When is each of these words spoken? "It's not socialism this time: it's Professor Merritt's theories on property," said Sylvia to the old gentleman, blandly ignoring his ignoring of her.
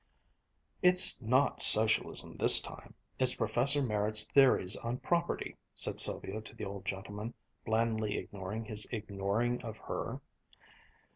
"It's 0.81 1.21
not 1.21 1.61
socialism 1.61 2.35
this 2.37 2.59
time: 2.59 2.95
it's 3.19 3.35
Professor 3.35 3.83
Merritt's 3.83 4.23
theories 4.23 4.75
on 4.77 4.97
property," 4.97 5.57
said 5.75 5.99
Sylvia 5.99 6.41
to 6.41 6.55
the 6.55 6.65
old 6.65 6.85
gentleman, 6.87 7.35
blandly 7.65 8.17
ignoring 8.17 8.65
his 8.65 8.87
ignoring 8.89 9.61
of 9.61 9.77
her. 9.77 10.19